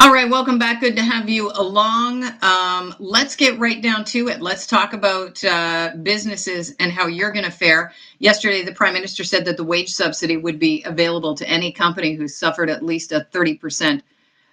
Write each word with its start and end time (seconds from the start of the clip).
All 0.00 0.12
right, 0.12 0.30
welcome 0.30 0.60
back. 0.60 0.80
Good 0.80 0.94
to 0.94 1.02
have 1.02 1.28
you 1.28 1.50
along. 1.52 2.22
Um, 2.40 2.94
let's 3.00 3.34
get 3.34 3.58
right 3.58 3.82
down 3.82 4.04
to 4.04 4.28
it. 4.28 4.40
Let's 4.40 4.64
talk 4.64 4.92
about 4.92 5.42
uh, 5.42 5.90
businesses 6.04 6.72
and 6.78 6.92
how 6.92 7.08
you're 7.08 7.32
going 7.32 7.44
to 7.44 7.50
fare. 7.50 7.92
Yesterday, 8.20 8.62
the 8.62 8.72
Prime 8.72 8.94
Minister 8.94 9.24
said 9.24 9.44
that 9.46 9.56
the 9.56 9.64
wage 9.64 9.90
subsidy 9.90 10.36
would 10.36 10.60
be 10.60 10.84
available 10.84 11.34
to 11.34 11.48
any 11.48 11.72
company 11.72 12.14
who 12.14 12.28
suffered 12.28 12.70
at 12.70 12.84
least 12.84 13.10
a 13.10 13.26
30% 13.32 14.00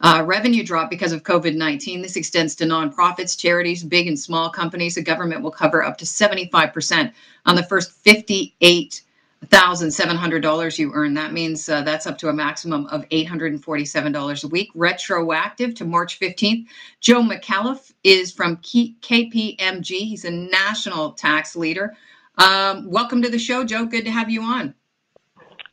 uh, 0.00 0.22
revenue 0.24 0.64
drop 0.64 0.88
because 0.88 1.12
of 1.12 1.22
COVID 1.22 1.54
19. 1.54 2.00
This 2.00 2.16
extends 2.16 2.54
to 2.56 2.64
nonprofits, 2.64 3.38
charities, 3.38 3.84
big 3.84 4.08
and 4.08 4.18
small 4.18 4.48
companies. 4.48 4.94
The 4.94 5.02
government 5.02 5.42
will 5.42 5.50
cover 5.50 5.84
up 5.84 5.98
to 5.98 6.06
75% 6.06 7.12
on 7.44 7.56
the 7.56 7.62
first 7.62 7.92
58 7.92 9.02
$1,700 9.50 10.78
you 10.78 10.92
earn. 10.94 11.14
That 11.14 11.32
means 11.32 11.68
uh, 11.68 11.82
that's 11.82 12.06
up 12.06 12.18
to 12.18 12.28
a 12.28 12.32
maximum 12.32 12.86
of 12.86 13.08
$847 13.10 14.44
a 14.44 14.48
week, 14.48 14.70
retroactive 14.74 15.74
to 15.76 15.84
March 15.84 16.18
15th. 16.18 16.66
Joe 17.00 17.22
McAuliffe 17.22 17.92
is 18.04 18.32
from 18.32 18.56
KPMG. 18.58 19.90
He's 19.90 20.24
a 20.24 20.30
national 20.30 21.12
tax 21.12 21.56
leader. 21.56 21.94
Um, 22.38 22.90
welcome 22.90 23.22
to 23.22 23.28
the 23.28 23.38
show, 23.38 23.64
Joe. 23.64 23.86
Good 23.86 24.04
to 24.04 24.10
have 24.10 24.30
you 24.30 24.42
on. 24.42 24.74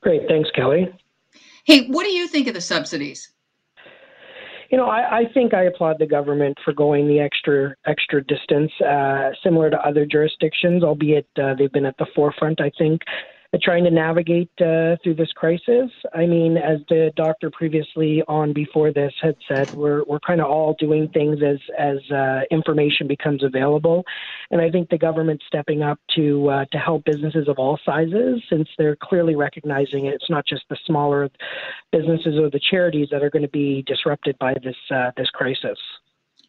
Great. 0.02 0.28
Thanks, 0.28 0.50
Kelly. 0.52 0.94
Hey, 1.66 1.88
what 1.88 2.04
do 2.04 2.12
you 2.12 2.28
think 2.28 2.48
of 2.48 2.54
the 2.54 2.62
subsidies? 2.62 3.30
You 4.70 4.78
know, 4.78 4.88
I, 4.88 5.20
I 5.20 5.24
think 5.34 5.54
I 5.54 5.66
applaud 5.66 6.00
the 6.00 6.08
government 6.08 6.58
for 6.66 6.74
going 6.74 7.08
the 7.08 7.20
extra 7.20 7.76
extra 7.86 8.24
distance, 8.24 8.72
uh, 8.82 9.30
similar 9.44 9.70
to 9.70 9.78
other 9.88 10.04
jurisdictions, 10.06 10.84
albeit 10.84 11.28
uh, 11.40 11.54
they've 11.54 11.72
been 11.72 11.86
at 11.86 11.96
the 12.00 12.08
forefront. 12.16 12.60
I 12.60 12.72
think 12.78 13.02
trying 13.62 13.84
to 13.84 13.92
navigate 13.92 14.50
uh, 14.60 14.96
through 15.04 15.16
this 15.16 15.32
crisis. 15.34 15.92
I 16.14 16.26
mean, 16.26 16.58
as 16.58 16.80
the 16.90 17.12
doctor 17.16 17.52
previously 17.52 18.24
on 18.28 18.54
before 18.54 18.92
this 18.92 19.14
had 19.22 19.36
said, 19.48 19.72
we're 19.74 20.04
we're 20.06 20.20
kind 20.20 20.42
of 20.42 20.48
all 20.48 20.76
doing 20.80 21.10
things 21.10 21.40
as 21.46 21.60
as 21.78 21.98
uh, 22.12 22.42
information 22.50 23.08
becomes 23.08 23.44
available, 23.44 24.04
and 24.50 24.62
I 24.62 24.70
think 24.72 24.90
the 24.90 24.98
government 24.98 25.42
stepping 25.48 25.84
up 25.84 26.00
to 26.16 26.50
uh, 26.50 26.66
to 26.72 26.78
help 26.78 27.04
businesses 27.06 27.48
of 27.48 27.60
all 27.60 27.80
sizes, 27.86 28.42
since 28.50 28.68
they're 28.78 28.98
clearly 29.02 29.36
recognizing 29.36 30.08
it. 30.08 30.16
It's 30.16 30.30
not 30.30 30.46
just 30.48 30.64
the 30.70 30.78
smaller 30.86 31.30
businesses 31.92 32.40
or 32.40 32.50
the 32.50 32.62
charities 32.72 33.10
that 33.12 33.24
are 33.24 33.30
going 33.30 33.44
to 33.44 33.50
be 33.50 33.84
disrupted 33.86 34.38
by 34.40 34.56
this 34.64 34.78
uh, 34.90 35.12
this 35.16 35.30
crisis. 35.30 35.78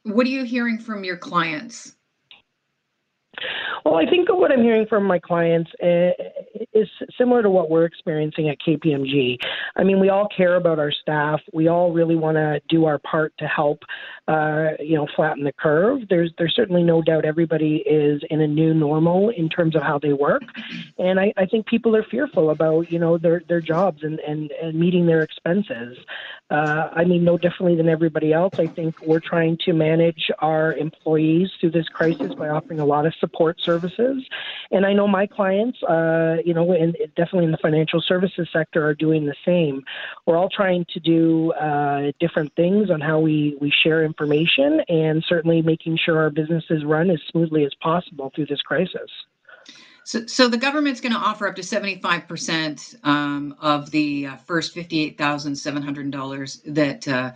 What 0.05 0.27
are 0.27 0.31
you 0.31 0.45
hearing 0.45 0.79
from 0.79 1.05
your 1.05 1.17
clients? 1.17 1.97
Well, 3.85 3.97
I 3.97 4.07
think 4.07 4.29
what 4.31 4.53
I'm 4.53 4.63
hearing 4.63 4.87
from 4.87 5.05
my 5.05 5.19
clients 5.19 5.71
uh, 5.83 6.11
is 6.73 6.89
similar 7.19 7.43
to 7.43 7.51
what 7.51 7.71
we're 7.71 7.85
experiencing 7.85 8.49
at 8.49 8.59
KPMG. 8.61 9.39
I 9.77 9.85
mean, 9.85 10.01
we 10.01 10.09
all 10.09 10.29
care 10.37 10.57
about 10.57 10.79
our 10.79 10.93
staff. 10.93 11.41
We 11.53 11.69
all 11.69 11.93
really 11.93 12.17
want 12.17 12.37
to 12.37 12.61
do 12.69 12.85
our 12.87 12.99
part 12.99 13.33
to 13.39 13.47
help, 13.47 13.83
uh, 14.29 14.71
you 14.79 14.97
know, 14.97 15.07
flatten 15.15 15.45
the 15.45 15.53
curve. 15.53 16.03
There's 16.09 16.31
there's 16.39 16.55
certainly 16.55 16.83
no 16.83 17.03
doubt 17.03 17.25
everybody 17.25 17.77
is 17.87 18.23
in 18.31 18.41
a 18.41 18.47
new 18.47 18.75
normal 18.75 19.31
in 19.31 19.49
terms 19.49 19.77
of 19.77 19.83
how 19.83 19.99
they 19.99 20.13
work, 20.13 20.43
and 20.99 21.19
I, 21.21 21.33
I 21.37 21.47
think 21.47 21.67
people 21.67 21.97
are 21.97 22.05
fearful 22.05 22.51
about 22.51 22.91
you 22.91 22.99
know 22.99 23.19
their 23.19 23.43
their 23.49 23.61
jobs 23.61 24.03
and 24.03 24.19
and, 24.21 24.51
and 24.63 24.79
meeting 24.79 25.07
their 25.07 25.23
expenses. 25.23 25.99
Uh, 26.51 26.91
I 26.93 27.05
mean, 27.05 27.25
no 27.25 27.39
differently 27.39 27.75
than 27.75 27.89
everybody 27.89 28.33
else. 28.33 28.59
I 28.59 28.67
think 28.67 29.01
we're 29.01 29.21
trying 29.21 29.57
to 29.65 29.73
manage 29.73 30.31
our 30.41 30.75
employees 30.75 31.51
through 31.59 31.71
this 31.71 31.89
crisis 31.89 32.35
by 32.35 32.49
offering 32.49 32.81
a 32.81 32.85
lot 32.85 33.07
of 33.07 33.15
support 33.19 33.61
services. 33.63 34.23
And 34.71 34.85
I 34.85 34.93
know 34.93 35.09
my 35.09 35.27
clients, 35.27 35.83
uh, 35.83 36.37
you 36.45 36.53
know, 36.53 36.73
and 36.73 36.97
definitely 37.17 37.47
in 37.47 37.51
the 37.51 37.59
financial 37.59 38.03
services 38.03 38.47
sector, 38.53 38.87
are 38.87 38.95
doing 38.95 39.25
the 39.25 39.35
same. 39.45 39.83
We're 40.27 40.37
all 40.37 40.51
trying 40.51 40.85
to 40.93 41.01
do 41.01 41.53
uh, 41.53 42.13
different 42.21 42.55
things 42.57 42.91
on 42.91 43.01
how 43.01 43.21
we, 43.21 43.57
we 43.61 43.71
share 43.83 44.05
information 44.05 44.83
and 44.89 45.25
certainly 45.27 45.63
making 45.63 45.97
sure 45.97 46.19
our 46.19 46.31
businesses 46.31 46.85
run 46.85 47.11
as 47.11 47.21
smoothly 47.31 47.65
as 47.65 47.73
possible 47.81 48.31
through 48.35 48.47
this 48.47 48.61
crisis. 48.61 49.11
So, 50.05 50.27
so 50.27 50.49
the 50.49 50.59
government's 50.59 51.01
going 51.01 51.13
to 51.13 51.19
offer 51.19 51.49
up 51.49 51.57
to 51.57 51.63
75% 51.63 53.07
um, 53.07 53.57
of 53.61 53.91
the 53.91 54.27
uh, 54.27 54.37
first 54.37 54.75
$58,700 54.77 56.61
that 56.75 57.09
uh, 57.09 57.33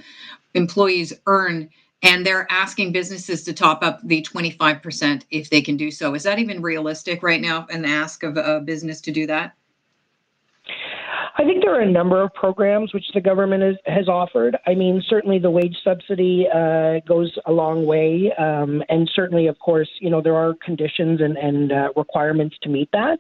employees 0.55 1.15
earn 1.27 1.71
and 2.03 2.25
they're 2.27 2.47
asking 2.51 2.93
businesses 2.93 3.45
to 3.45 3.53
top 3.53 3.83
up 3.83 4.01
the 4.05 4.23
25% 4.23 5.25
if 5.31 5.51
they 5.51 5.63
can 5.63 5.77
do 5.77 5.91
so. 5.91 6.15
Is 6.15 6.23
that 6.25 6.39
even 6.39 6.63
realistic 6.63 7.25
right 7.25 7.41
now, 7.41 7.67
an 7.71 7.85
ask 7.85 8.23
of 8.23 8.37
a 8.37 8.61
business 8.61 9.01
to 9.03 9.13
do 9.13 9.27
that? 9.27 9.58
I 11.41 11.45
think 11.45 11.63
there 11.63 11.73
are 11.73 11.83
a 11.83 11.91
number 11.91 12.21
of 12.21 12.35
programs 12.35 12.93
which 12.93 13.05
the 13.15 13.21
government 13.21 13.63
has, 13.63 13.77
has 13.87 14.09
offered. 14.09 14.59
I 14.67 14.75
mean, 14.75 15.01
certainly 15.09 15.39
the 15.39 15.53
wage 15.53 15.77
subsidy 15.85 16.49
uh, 16.53 16.99
goes 17.07 17.33
a 17.47 17.53
long 17.53 17.87
way, 17.87 18.33
um, 18.37 18.83
and 18.89 19.09
certainly, 19.15 19.47
of 19.47 19.57
course, 19.61 19.89
you 20.01 20.11
know 20.11 20.21
there 20.21 20.35
are 20.35 20.55
conditions 20.65 21.21
and, 21.21 21.37
and 21.37 21.71
uh, 21.71 21.89
requirements 21.95 22.57
to 22.63 22.69
meet 22.69 22.89
that. 22.93 23.19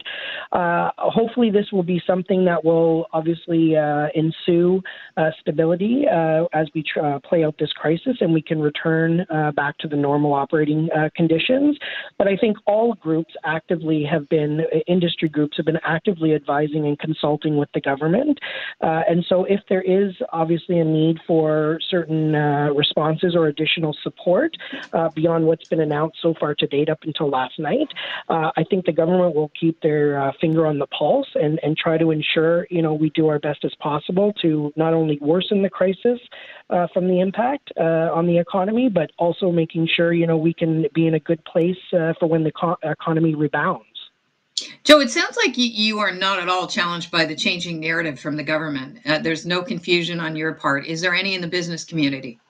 Uh, 0.50 0.90
hopefully, 0.98 1.52
this 1.52 1.66
will 1.70 1.84
be 1.84 2.02
something 2.08 2.44
that 2.44 2.64
will 2.64 3.06
obviously 3.12 3.76
uh, 3.76 4.08
ensue 4.16 4.82
uh, 5.16 5.30
stability 5.40 6.02
uh, 6.12 6.46
as 6.52 6.66
we 6.74 6.82
tr- 6.82 7.20
play 7.22 7.44
out 7.44 7.54
this 7.60 7.72
crisis, 7.72 8.16
and 8.20 8.34
we 8.34 8.42
can 8.42 8.58
return 8.58 9.24
back 9.54 9.78
to 9.78 9.86
the 9.86 9.96
normal 9.96 10.34
operating 10.34 10.88
conditions. 11.14 11.78
But 12.18 12.26
I 12.26 12.36
think 12.36 12.56
all 12.66 12.94
groups 12.94 13.32
actively 13.44 14.04
have 14.10 14.28
been 14.28 14.62
industry 14.88 15.28
groups 15.28 15.56
have 15.56 15.66
been 15.66 15.78
actively 15.84 16.34
advising 16.34 16.84
and 16.86 16.98
consulting 16.98 17.56
with 17.56 17.68
the 17.74 17.80
government 17.80 18.07
government. 18.08 18.38
Uh, 18.80 19.02
and 19.08 19.24
so, 19.28 19.44
if 19.44 19.60
there 19.68 19.82
is 19.82 20.14
obviously 20.32 20.78
a 20.78 20.84
need 20.84 21.18
for 21.26 21.78
certain 21.90 22.34
uh, 22.34 22.68
responses 22.74 23.34
or 23.34 23.46
additional 23.46 23.96
support 24.02 24.56
uh, 24.92 25.08
beyond 25.10 25.46
what's 25.46 25.68
been 25.68 25.80
announced 25.80 26.18
so 26.22 26.34
far 26.38 26.54
to 26.54 26.66
date 26.66 26.88
up 26.88 26.98
until 27.02 27.28
last 27.28 27.58
night, 27.58 27.88
uh, 28.28 28.50
I 28.56 28.64
think 28.64 28.86
the 28.86 28.92
government 28.92 29.34
will 29.34 29.50
keep 29.58 29.80
their 29.80 30.20
uh, 30.20 30.32
finger 30.40 30.66
on 30.66 30.78
the 30.78 30.86
pulse 30.86 31.28
and, 31.34 31.58
and 31.62 31.76
try 31.76 31.98
to 31.98 32.10
ensure, 32.10 32.66
you 32.70 32.82
know, 32.82 32.94
we 32.94 33.10
do 33.10 33.28
our 33.28 33.38
best 33.38 33.64
as 33.64 33.74
possible 33.80 34.32
to 34.42 34.72
not 34.76 34.94
only 34.94 35.18
worsen 35.20 35.62
the 35.62 35.70
crisis 35.70 36.20
uh, 36.70 36.86
from 36.92 37.08
the 37.08 37.20
impact 37.20 37.72
on 37.78 38.26
the 38.26 38.38
economy, 38.38 38.88
but 38.88 39.10
also 39.18 39.50
making 39.50 39.88
sure, 39.94 40.12
you 40.12 40.26
know, 40.26 40.36
we 40.36 40.54
can 40.54 40.86
be 40.94 41.06
in 41.06 41.14
a 41.14 41.20
good 41.20 41.44
place 41.44 41.76
for 41.90 42.26
when 42.28 42.44
the 42.44 42.52
co- 42.52 42.76
economy 42.82 43.34
rebounds. 43.34 43.97
Joe, 44.88 45.00
it 45.00 45.10
sounds 45.10 45.36
like 45.36 45.58
you 45.58 45.98
are 45.98 46.12
not 46.12 46.38
at 46.38 46.48
all 46.48 46.66
challenged 46.66 47.10
by 47.10 47.26
the 47.26 47.36
changing 47.36 47.78
narrative 47.78 48.18
from 48.18 48.36
the 48.36 48.42
government. 48.42 49.00
Uh, 49.04 49.18
there's 49.18 49.44
no 49.44 49.60
confusion 49.60 50.18
on 50.18 50.34
your 50.34 50.54
part. 50.54 50.86
Is 50.86 51.02
there 51.02 51.14
any 51.14 51.34
in 51.34 51.42
the 51.42 51.46
business 51.46 51.84
community? 51.84 52.40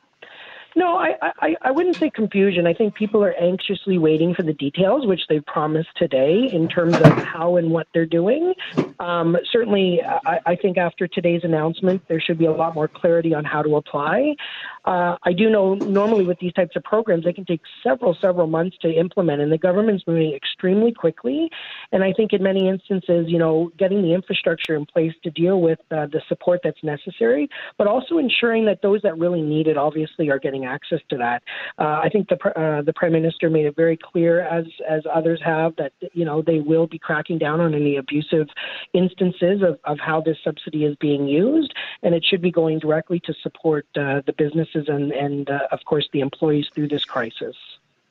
No, 0.77 0.97
I, 0.97 1.17
I, 1.41 1.57
I 1.63 1.71
wouldn't 1.73 1.97
say 1.97 2.09
confusion. 2.09 2.65
I 2.65 2.73
think 2.73 2.95
people 2.95 3.25
are 3.25 3.35
anxiously 3.35 3.99
waiting 3.99 4.33
for 4.33 4.45
the 4.45 4.53
details, 4.53 5.05
which 5.05 5.23
they've 5.29 5.45
promised 5.47 5.89
today 5.97 6.49
in 6.53 6.69
terms 6.69 6.95
of 6.95 7.13
how 7.25 7.57
and 7.57 7.73
what 7.73 7.89
they're 7.93 8.07
doing. 8.07 8.55
Um, 9.01 9.37
certainly, 9.51 10.01
I, 10.05 10.39
I 10.47 10.55
think 10.55 10.79
after 10.79 11.09
today's 11.09 11.41
announcement, 11.43 12.07
there 12.07 12.21
should 12.21 12.39
be 12.39 12.47
a 12.47 12.53
lot 12.53 12.77
more 12.77 12.87
clarity 12.87 13.35
on 13.35 13.45
how 13.45 13.63
to 13.63 13.75
apply. 13.75 14.37
Uh, 14.85 15.17
I 15.23 15.33
do 15.33 15.51
know 15.51 15.75
normally 15.75 16.25
with 16.25 16.39
these 16.39 16.53
types 16.53 16.77
of 16.77 16.85
programs, 16.85 17.25
they 17.25 17.33
can 17.33 17.45
take 17.45 17.61
several, 17.83 18.17
several 18.21 18.47
months 18.47 18.77
to 18.83 18.91
implement, 18.91 19.43
and 19.43 19.53
the 19.53 19.59
government's 19.59 20.05
moving 20.07 20.35
extremely 20.35 20.93
quickly. 20.93 21.51
And 21.93 22.03
I 22.05 22.13
think 22.13 22.33
in 22.33 22.43
many 22.43 22.69
instances, 22.69 23.27
you 23.29 23.39
know, 23.39 23.71
getting 23.79 24.03
the 24.03 24.15
infrastructure 24.15 24.75
in 24.75 24.87
place 24.87 25.13
to 25.25 25.31
deal 25.31 25.61
with 25.61 25.79
uh, 25.91 26.07
the 26.07 26.21
support 26.29 26.61
that's 26.63 26.83
necessary, 26.83 27.49
but 27.77 27.87
also 27.87 28.19
ensuring 28.19 28.65
that 28.67 28.83
those 28.83 29.01
that 29.03 29.19
really 29.19 29.43
need 29.43 29.67
it 29.67 29.77
obviously 29.77 30.31
are 30.31 30.39
getting 30.39 30.65
access 30.65 31.01
to 31.11 31.17
that. 31.17 31.43
Uh, 31.79 32.01
I 32.03 32.09
think 32.13 32.29
the 32.29 32.39
uh, 32.59 32.83
the 32.83 32.93
prime 32.95 33.13
minister 33.13 33.51
made 33.51 33.67
it 33.67 33.77
very 33.77 33.97
clear, 33.97 34.41
as 34.41 34.65
as 34.89 35.03
others 35.13 35.41
have, 35.45 35.75
that 35.77 35.93
you 36.13 36.25
know 36.25 36.43
they 36.43 36.61
will 36.61 36.87
be 36.87 36.99
cracking 36.99 37.39
down 37.39 37.61
on 37.61 37.75
any 37.75 37.97
abusive 37.97 38.49
instances 38.95 39.63
of, 39.63 39.79
of 39.85 39.99
how 39.99 40.21
this 40.21 40.37
subsidy 40.45 40.85
is 40.85 40.97
being 41.01 41.27
used, 41.27 41.73
and 42.03 42.15
it 42.15 42.25
should 42.25 42.41
be 42.41 42.51
going 42.51 42.79
directly 42.79 43.21
to 43.21 43.35
support 43.43 43.87
uh, 43.97 44.23
the 44.27 44.33
businesses 44.33 44.89
and, 44.89 45.13
and 45.13 45.51
uh, 45.51 45.69
of 45.73 45.85
course, 45.85 46.09
the 46.13 46.21
employees 46.21 46.69
through 46.75 46.89
this 46.89 47.05
crisis. 47.05 47.57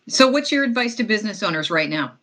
So, 0.07 0.29
what's 0.29 0.51
your 0.51 0.63
advice 0.63 0.95
to 0.95 1.03
business 1.03 1.43
owners 1.43 1.69
right 1.69 1.89
now? 1.89 2.13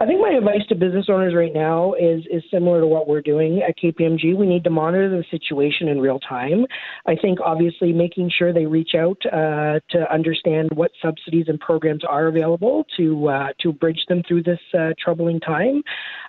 I 0.00 0.06
think 0.06 0.18
my 0.18 0.30
advice 0.30 0.66
to 0.70 0.74
business 0.74 1.06
owners 1.10 1.34
right 1.34 1.52
now 1.52 1.92
is 1.92 2.22
is 2.30 2.42
similar 2.50 2.80
to 2.80 2.86
what 2.86 3.06
we're 3.06 3.20
doing 3.20 3.60
at 3.60 3.76
KPMG. 3.76 4.34
We 4.34 4.46
need 4.46 4.64
to 4.64 4.70
monitor 4.70 5.10
the 5.10 5.24
situation 5.30 5.88
in 5.88 6.00
real 6.00 6.18
time. 6.18 6.64
I 7.04 7.16
think 7.16 7.38
obviously 7.44 7.92
making 7.92 8.30
sure 8.30 8.50
they 8.50 8.64
reach 8.64 8.94
out 8.96 9.18
uh, 9.26 9.80
to 9.90 10.10
understand 10.10 10.70
what 10.72 10.90
subsidies 11.02 11.48
and 11.48 11.60
programs 11.60 12.02
are 12.02 12.28
available 12.28 12.86
to 12.96 13.28
uh, 13.28 13.48
to 13.60 13.74
bridge 13.74 14.00
them 14.08 14.22
through 14.26 14.44
this 14.44 14.58
uh, 14.72 14.94
troubling 14.98 15.38
time, 15.38 15.82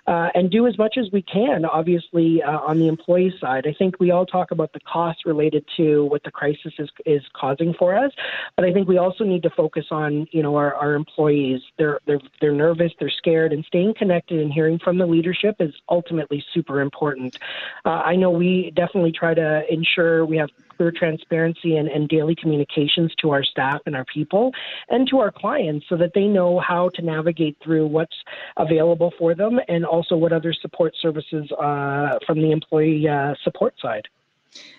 uh, 0.06 0.28
and 0.34 0.50
do 0.50 0.66
as 0.66 0.76
much 0.76 0.98
as 0.98 1.06
we 1.10 1.22
can. 1.22 1.64
Obviously, 1.64 2.42
uh, 2.42 2.58
on 2.58 2.78
the 2.78 2.88
employee 2.88 3.32
side, 3.40 3.66
I 3.66 3.72
think 3.72 3.98
we 3.98 4.10
all 4.10 4.26
talk 4.26 4.50
about 4.50 4.74
the 4.74 4.80
costs 4.80 5.22
related 5.24 5.64
to 5.78 6.04
what 6.04 6.22
the 6.24 6.30
crisis 6.30 6.74
is 6.78 6.90
is 7.06 7.22
causing 7.34 7.72
for 7.78 7.96
us, 7.96 8.12
but 8.54 8.66
I 8.66 8.72
think 8.74 8.86
we 8.86 8.98
also 8.98 9.24
need 9.24 9.42
to 9.44 9.50
focus 9.56 9.86
on 9.90 10.26
you 10.30 10.42
know 10.42 10.56
our, 10.56 10.74
our 10.74 10.92
employees. 10.92 11.62
They're 11.78 12.00
they're 12.06 12.20
they're 12.42 12.52
nervous, 12.52 12.92
they're 13.00 13.08
scared, 13.08 13.54
and 13.54 13.61
staying 13.66 13.94
connected 13.94 14.40
and 14.40 14.52
hearing 14.52 14.78
from 14.78 14.98
the 14.98 15.06
leadership 15.06 15.56
is 15.60 15.74
ultimately 15.88 16.44
super 16.52 16.80
important. 16.80 17.36
Uh, 17.84 17.90
I 17.90 18.16
know 18.16 18.30
we 18.30 18.72
definitely 18.74 19.12
try 19.12 19.34
to 19.34 19.62
ensure 19.72 20.24
we 20.24 20.36
have 20.36 20.50
clear 20.76 20.90
transparency 20.90 21.76
and, 21.76 21.88
and 21.88 22.08
daily 22.08 22.34
communications 22.34 23.12
to 23.20 23.30
our 23.30 23.44
staff 23.44 23.80
and 23.86 23.94
our 23.94 24.04
people 24.06 24.52
and 24.88 25.08
to 25.08 25.18
our 25.18 25.30
clients 25.30 25.86
so 25.88 25.96
that 25.96 26.12
they 26.14 26.26
know 26.26 26.58
how 26.60 26.88
to 26.94 27.02
navigate 27.02 27.56
through 27.62 27.86
what's 27.86 28.16
available 28.56 29.12
for 29.18 29.34
them 29.34 29.60
and 29.68 29.84
also 29.84 30.16
what 30.16 30.32
other 30.32 30.52
support 30.52 30.94
services 31.00 31.50
uh, 31.52 32.18
from 32.26 32.40
the 32.40 32.50
employee 32.50 33.06
uh, 33.08 33.34
support 33.44 33.74
side. 33.80 34.08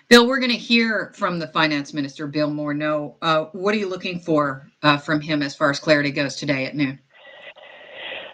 Bill, 0.08 0.26
we're 0.26 0.38
going 0.38 0.52
to 0.52 0.56
hear 0.56 1.12
from 1.16 1.38
the 1.38 1.48
finance 1.48 1.92
minister, 1.92 2.26
Bill 2.26 2.50
Morneau. 2.50 3.16
Uh, 3.20 3.46
what 3.52 3.74
are 3.74 3.78
you 3.78 3.88
looking 3.88 4.20
for 4.20 4.70
uh, 4.82 4.98
from 4.98 5.20
him 5.20 5.42
as 5.42 5.56
far 5.56 5.70
as 5.70 5.80
clarity 5.80 6.10
goes 6.10 6.36
today 6.36 6.66
at 6.66 6.76
noon? 6.76 7.00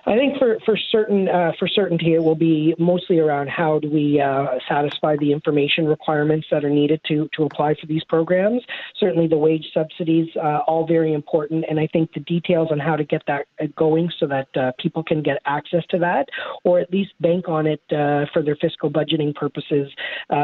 I 0.06 0.16
think 0.16 0.38
for 0.38 0.58
for 0.64 0.76
certain 0.76 1.28
uh, 1.28 1.52
for 1.58 1.68
certainty, 1.68 2.14
it 2.14 2.22
will 2.22 2.34
be 2.34 2.74
mostly 2.78 3.18
around 3.18 3.50
how 3.50 3.78
do 3.78 3.90
we 3.90 4.20
uh, 4.20 4.58
satisfy 4.68 5.16
the 5.16 5.32
information 5.32 5.86
requirements 5.86 6.46
that 6.50 6.64
are 6.64 6.70
needed 6.70 7.00
to 7.08 7.28
to 7.36 7.44
apply 7.44 7.74
for 7.74 7.86
these 7.86 8.02
programs. 8.04 8.62
Certainly, 8.98 9.28
the 9.28 9.36
wage 9.36 9.66
subsidies 9.74 10.28
uh, 10.36 10.60
all 10.66 10.86
very 10.86 11.12
important, 11.12 11.64
and 11.68 11.78
I 11.78 11.86
think 11.86 12.12
the 12.14 12.20
details 12.20 12.68
on 12.70 12.78
how 12.78 12.96
to 12.96 13.04
get 13.04 13.22
that 13.26 13.46
uh, 13.60 13.66
going 13.76 14.10
so 14.18 14.26
that 14.26 14.48
uh, 14.56 14.72
people 14.78 15.02
can 15.02 15.22
get 15.22 15.38
access 15.44 15.84
to 15.90 15.98
that, 15.98 16.28
or 16.64 16.80
at 16.80 16.90
least 16.90 17.12
bank 17.20 17.48
on 17.48 17.66
it 17.66 17.82
uh, 17.92 18.24
for 18.32 18.42
their 18.42 18.56
fiscal 18.56 18.90
budgeting 18.90 19.34
purposes 19.34 19.90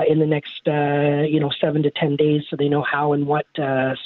in 0.09 0.19
the 0.19 0.26
next 0.26 0.62
you 0.67 1.41
know 1.41 1.50
seven 1.61 1.82
to 1.82 1.91
ten 1.91 2.17
days, 2.17 2.43
so 2.50 2.56
they 2.56 2.69
know 2.69 2.82
how 2.82 3.14
and 3.14 3.26
what 3.26 3.47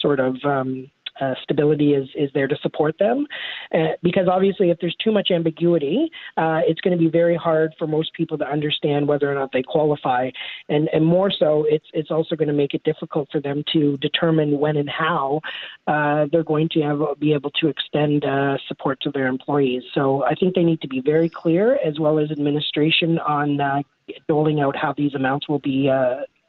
sort 0.01 0.21
of 0.21 0.37
um, 0.45 0.91
uh, 1.21 1.35
stability 1.43 1.95
is, 1.95 2.09
is 2.15 2.31
there 2.35 2.49
to 2.49 2.57
support 2.63 2.97
them. 2.99 3.27
Uh, 3.75 3.89
because 4.03 4.29
obviously, 4.29 4.71
if 4.71 4.79
there's 4.81 4.97
too 5.03 5.13
much 5.13 5.31
ambiguity, 5.31 6.11
uh, 6.37 6.61
it's 6.67 6.81
going 6.81 6.97
to 6.97 7.03
be 7.03 7.11
very 7.11 7.37
hard 7.37 7.73
for 7.79 7.87
most 7.87 8.13
people 8.15 8.39
to 8.39 8.45
understand 8.45 9.07
whether 9.07 9.31
or 9.31 9.35
not 9.35 9.51
they 9.53 9.63
qualify. 9.63 10.31
And, 10.69 10.89
and 10.93 11.05
more 11.05 11.31
so, 11.31 11.65
it's, 11.69 11.87
it's 11.93 12.11
also 12.11 12.37
going 12.37 12.49
to 12.49 12.55
make 12.55 12.75
it 12.75 12.83
difficult 12.85 13.29
for 13.31 13.41
them 13.41 13.63
to 13.73 13.97
determine 13.99 14.59
when 14.59 14.77
and 14.77 14.89
how 14.89 15.41
uh, 15.87 16.27
they're 16.31 16.45
going 16.45 16.69
to 16.71 16.81
have, 16.81 17.01
be 17.19 17.33
able 17.33 17.51
to 17.53 17.69
extend 17.69 18.25
uh, 18.25 18.57
support 18.69 19.01
to 19.03 19.11
their 19.11 19.27
employees. 19.27 19.83
So 19.95 20.25
I 20.25 20.35
think 20.35 20.55
they 20.55 20.65
need 20.65 20.81
to 20.83 20.89
be 20.89 21.01
very 21.01 21.29
clear, 21.29 21.79
as 21.85 21.99
well 21.99 22.19
as 22.19 22.31
administration, 22.31 23.19
on 23.19 23.61
uh, 23.61 23.83
doling 24.29 24.61
out 24.61 24.77
how 24.77 24.93
these 24.97 25.15
amounts 25.15 25.49
will 25.49 25.59
be 25.59 25.91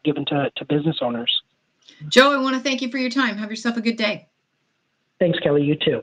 given 0.03 0.25
to, 0.25 0.49
to 0.55 0.65
business 0.65 0.97
owners. 1.01 1.41
Joe, 2.09 2.33
I 2.33 2.41
want 2.41 2.55
to 2.55 2.61
thank 2.61 2.81
you 2.81 2.89
for 2.89 2.97
your 2.97 3.09
time. 3.09 3.37
Have 3.37 3.49
yourself 3.49 3.77
a 3.77 3.81
good 3.81 3.97
day. 3.97 4.27
Thanks, 5.21 5.37
Kelly. 5.37 5.61
You 5.61 5.75
too. 5.75 6.01